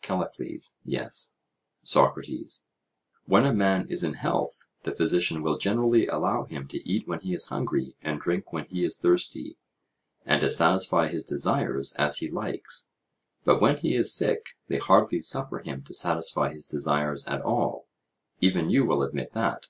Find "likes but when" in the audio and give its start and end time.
12.30-13.76